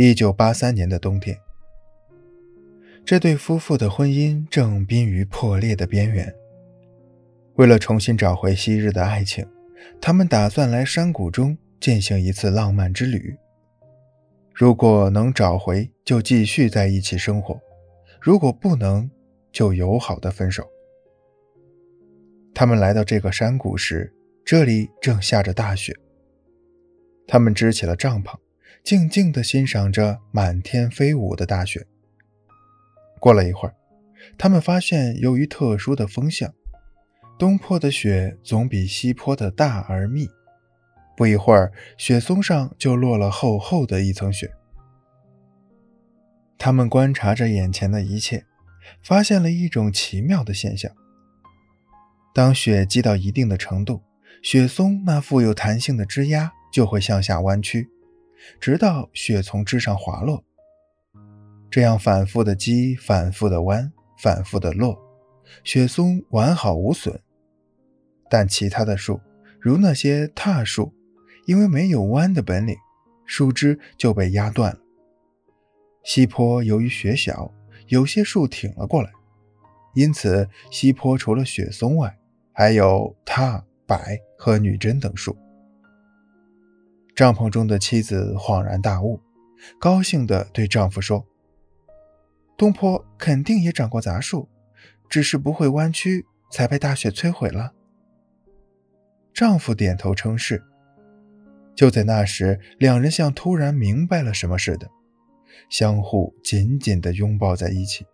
[0.00, 1.36] 一九八三年的冬天，
[3.04, 6.32] 这对夫妇的婚姻正濒于破裂的边缘。
[7.54, 9.44] 为了重新找回昔日的爱情，
[10.00, 13.36] 他们打算来山谷中进行一次浪漫之旅。
[14.54, 17.58] 如果能找回，就继续在一起生活；
[18.20, 19.10] 如果不能，
[19.50, 20.64] 就友好的分手。
[22.54, 25.92] 他们来到这个山谷时，这里正下着大雪。
[27.26, 28.36] 他们支起了帐篷，
[28.82, 31.86] 静静地欣赏着满天飞舞的大雪。
[33.20, 33.74] 过了一会儿，
[34.36, 36.54] 他们发现，由于特殊的风向，
[37.38, 40.28] 东坡的雪总比西坡的大而密。
[41.16, 44.52] 不一会儿，雪松上就落了厚厚的一层雪。
[46.56, 48.44] 他们观察着眼前的一切，
[49.02, 50.92] 发现了一种奇妙的现象：
[52.32, 54.02] 当雪积到一定的程度，
[54.42, 57.88] 雪松那富有弹性的枝丫就会向下弯曲，
[58.60, 60.44] 直到雪从枝上滑落。
[61.70, 63.92] 这样反复的积，反复的弯，
[64.22, 64.98] 反复的落，
[65.62, 67.20] 雪松完好无损。
[68.30, 69.20] 但其他的树，
[69.60, 70.94] 如那些榻树，
[71.46, 72.76] 因为没有弯的本领，
[73.26, 74.80] 树枝就被压断了。
[76.04, 77.52] 西坡由于雪小，
[77.88, 79.10] 有些树挺了过来，
[79.94, 82.18] 因此西坡除了雪松外，
[82.52, 83.98] 还有踏、柏
[84.38, 85.36] 和女贞等树。
[87.18, 89.20] 帐篷中的妻子恍然大悟，
[89.80, 91.26] 高兴地对丈夫说
[92.56, 94.48] ：“东坡肯定也长过杂树，
[95.08, 97.72] 只是不会弯曲，才被大雪摧毁了。”
[99.34, 100.62] 丈夫点头称是。
[101.74, 104.88] 就在那时，两人像突然明白了什么似的，
[105.68, 108.06] 相互紧紧地拥抱在一起。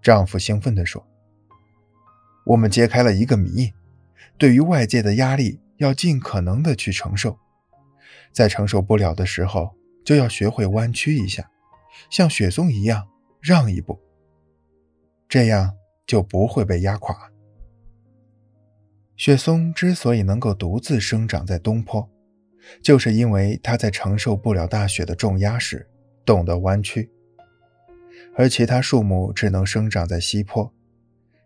[0.00, 1.04] 丈夫兴奋地说
[2.46, 3.72] ：“我们揭开了一个谜，
[4.38, 7.36] 对于外界的压力要尽可能的去承受，
[8.32, 11.50] 在承受不了的时候，就要学会弯曲一下，
[12.10, 13.08] 像雪松一样
[13.40, 13.98] 让一步，
[15.28, 15.74] 这样
[16.06, 17.30] 就不会被压垮。”
[19.16, 22.08] 雪松之所以能够独自生长在东坡，
[22.82, 25.86] 就是因为它在承受不了大雪的重压时
[26.24, 27.10] 懂得弯曲，
[28.34, 30.72] 而其他树木只能生长在西坡。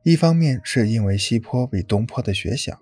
[0.05, 2.79] 一方面是因为西坡比东坡的雪小，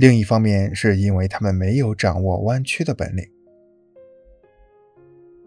[0.00, 3.30] 另一方面是因为他们没有掌握弯曲的本领。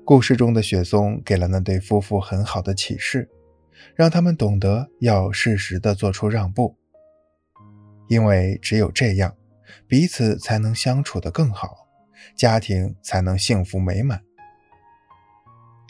[0.06, 3.28] 故事中的雪松给了那对夫妇很好的启示，
[3.96, 6.78] 让他们懂得要适时的做出让步。
[8.08, 9.36] 因为只有这样，
[9.88, 11.88] 彼此才能相处得更好，
[12.38, 14.22] 家庭才能幸福美满。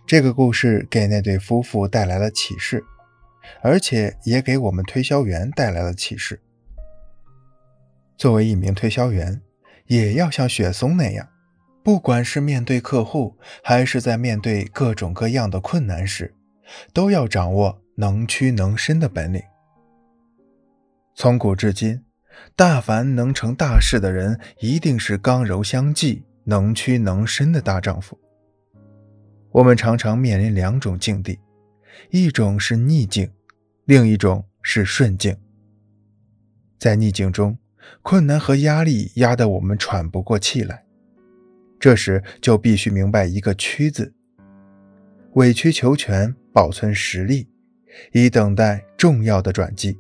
[0.08, 2.82] 这个故事给那对夫妇带来了启示，
[3.62, 6.40] 而且也给我们推销员带来了启示。
[8.18, 9.42] 作为一名推销员，
[9.88, 11.28] 也要像雪松那样，
[11.84, 16.34] 不管是面对客户，还是在面对各种各样的困难时，
[16.94, 19.42] 都要掌握能屈能伸的本领。
[21.16, 22.02] 从古至今，
[22.56, 28.18] 大凡能成大事的人，一定是刚柔相济、能屈能伸的大丈夫。
[29.52, 31.40] 我们常常面临两种境地，
[32.10, 33.30] 一种是逆境，
[33.86, 35.38] 另一种是顺境。
[36.80, 37.56] 在逆境中，
[38.02, 40.84] 困难和压力压得我们喘不过气来，
[41.80, 44.14] 这时就必须明白一个“屈”字，
[45.34, 47.48] 委曲求全，保存实力，
[48.12, 49.98] 以等待重要的转机。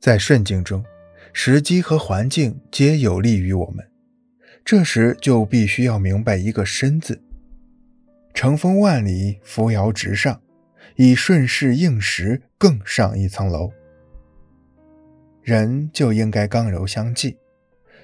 [0.00, 0.84] 在顺境中，
[1.32, 3.86] 时机和环境皆有利于我们，
[4.64, 7.22] 这时就必须要明白一个“身”字，
[8.34, 10.42] 乘风万里，扶摇直上，
[10.96, 13.72] 以顺势应时，更上一层楼。
[15.42, 17.36] 人就应该刚柔相济，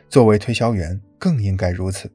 [0.08, 2.10] 作为推销员更应该如此。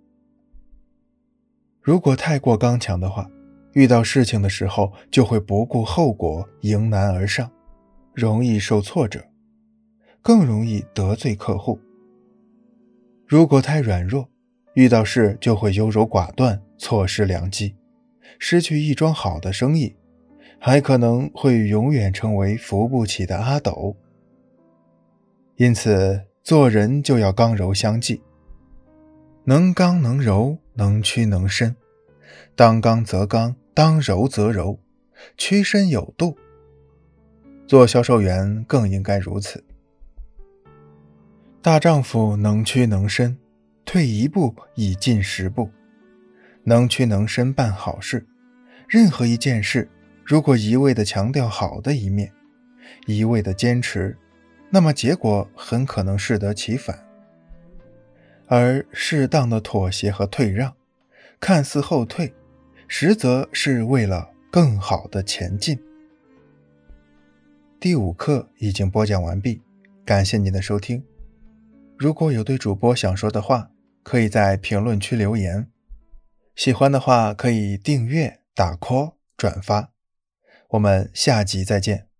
[1.81, 3.29] 如果太过刚强的话，
[3.71, 7.49] 遇到事情的时候就会不顾后果，迎难而上，
[8.13, 9.23] 容易受挫折。
[10.21, 11.79] 更容易得罪客户。
[13.25, 14.29] 如果太软弱，
[14.73, 17.75] 遇到事就会优柔寡断，错失良机，
[18.39, 19.95] 失去一桩好的生意，
[20.59, 23.95] 还可能会永远成为扶不起的阿斗。
[25.55, 28.21] 因此，做人就要刚柔相济，
[29.43, 31.75] 能刚能柔，能屈能伸，
[32.55, 34.79] 当刚则刚，当柔则柔，
[35.37, 36.35] 屈伸有度。
[37.67, 39.63] 做销售员更应该如此。
[41.61, 43.37] 大丈夫能屈能伸，
[43.85, 45.69] 退一步已进十步，
[46.63, 48.25] 能屈能伸办好事。
[48.89, 49.87] 任何一件事，
[50.25, 52.31] 如果一味的强调好的一面，
[53.05, 54.17] 一味的坚持，
[54.73, 57.07] 那么结果很可能适得其反。
[58.47, 60.75] 而适当的妥协和退让，
[61.39, 62.33] 看似后退，
[62.87, 65.79] 实则是为了更好的前进。
[67.79, 69.61] 第五课已经播讲完毕，
[70.03, 71.05] 感谢您的收听。
[71.95, 73.69] 如果有对主播想说的话，
[74.01, 75.67] 可以在评论区留言。
[76.55, 79.91] 喜欢的话可以订阅、打 call、转发。
[80.69, 82.12] 我们下集再见。